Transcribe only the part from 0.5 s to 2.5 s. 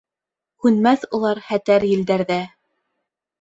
Һүнмәҫ улар хәтәр елдәрҙә...